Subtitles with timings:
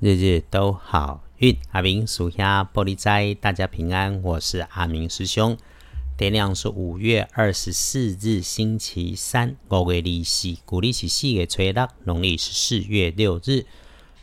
[0.00, 1.58] 日日都好运。
[1.72, 4.22] 阿明属下玻璃斋，大家平安。
[4.22, 5.58] 我是阿明师兄。
[6.16, 9.56] 天亮是五月二十四日，星期三。
[9.68, 13.66] 五月利息，古历是四月初六，农历是四月六日。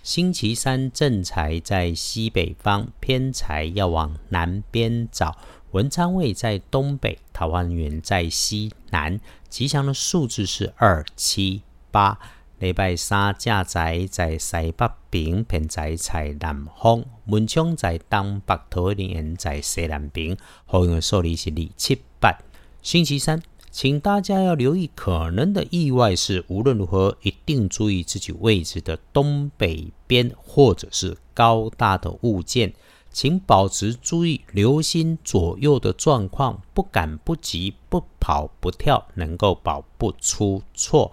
[0.01, 5.37] 星期三正财在西北方，偏财要往南边找。
[5.71, 9.19] 文昌位在东北，桃花源在西南。
[9.49, 12.17] 吉祥的数字是二七八。
[12.59, 20.37] 礼拜三正在在西北边，偏在在南方；文昌在东北，桃园在西南边。
[20.65, 22.37] 好运的数字是二七八。
[22.81, 32.73] 星期三，请大家要留意可能的意外是，无论如何一定注意自己位置的东北边，或者是高大的物件，
[33.11, 41.11] 请保持注意，留心左右的状况，不赶不急，不跑不跳，能够保不出错。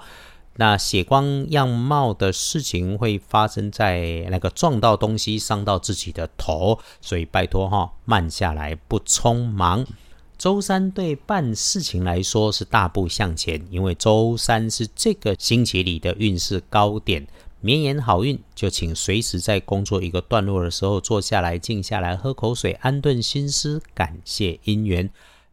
[0.57, 9.87] 那血光样貌的事情会发生在那个撞到东西伤到自己的头，所以拜托哈，慢下来，不匆忙。
[10.37, 17.27] 周三对办事情来说是大步向前，因为周三是这个星期里的运势高点，
[17.61, 18.39] 绵延好运。
[18.55, 25.09] 就请随时在工作一个段落的时候坐下来，静下来，喝口水，安顿心思，感谢姻缘，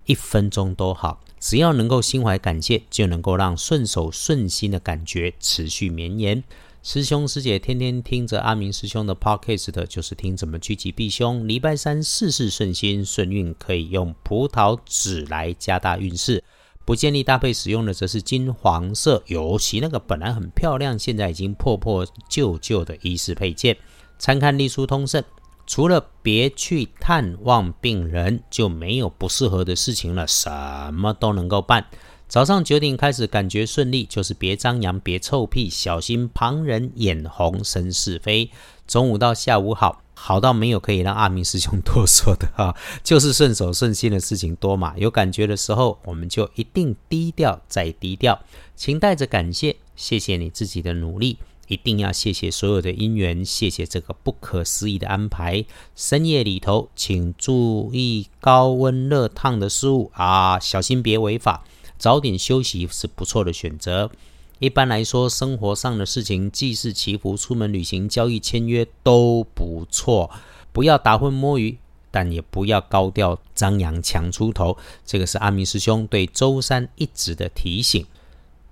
[0.05, 1.21] 一分钟都好。
[1.39, 6.43] 只要能够心怀感谢，就能够让顺手顺心的感觉持续绵延。
[6.81, 11.47] 师兄师姐天天听着阿明师兄的 podcast，就是听怎么趋吉避凶。
[11.47, 16.43] 礼拜三事事顺心顺运，可以用葡萄籽来加大运势。
[16.85, 23.77] 不建议搭配使用的则是金黄色，尤其那个本来很漂亮，现在已经破破旧旧的衣饰配件。
[24.17, 25.23] 参看隶书通胜。
[25.69, 30.49] 除了别去探望病人，就没有不适合的事情了，什
[30.91, 31.85] 么都能够办。
[32.27, 38.49] 早上九点开始感觉顺利，就是别张扬，别臭屁，小心旁人眼红生是非。
[38.87, 44.95] 中午到下午好，好到没有可以让阿明师兄多说的哈， 就是顺手顺心的事情多嘛。
[44.97, 48.39] 有感觉的时候，我们就一定低调再低调，
[48.75, 51.37] 请带着感谢，谢谢你自己的努力。
[51.69, 55.63] 一定要谢谢所有的因缘，谢谢这个不可思议的安排。
[55.95, 61.63] 深夜里头，请注意高温热烫的事物啊，小心别违法。
[61.99, 64.09] 早点休息是不错的选择。
[64.57, 70.31] 一般来说，生活上的事情，祭祀祈福、出门旅行、交易签约都不错。
[70.73, 71.77] 不要打混摸鱼，
[72.09, 74.75] 但也不要高调张扬抢出头。
[75.05, 78.05] 这个是阿明师兄对周三一直的提醒。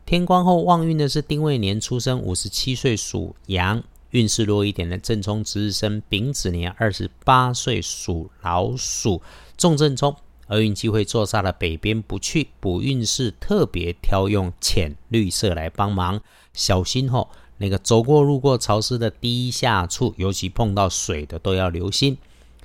[0.08, 3.82] 天光后旺运的是丁未年出生，五十七岁属羊；
[4.12, 9.22] 运势弱一点的正冲值日生丙子年二十八岁属老鼠。
[9.58, 10.16] 重正冲，
[10.48, 16.22] 厄运机会坐煞了北边不去，补运势特别挑用浅绿色来帮忙，
[16.54, 22.18] 小心吼，那个走过路过潮湿的低下处，尤其碰到水的都要留心。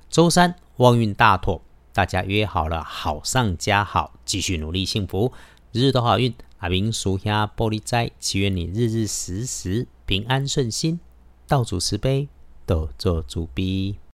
[0.08, 1.60] 周三旺运大妥，
[1.92, 5.32] 大家约好了好上加好，继续努力幸福，
[5.72, 6.32] 日日都好运。
[6.62, 11.00] 阿明属下玻璃斋，祈愿你日日时时平安顺心，
[11.48, 12.28] 道主慈悲，
[12.64, 13.96] 多做主逼。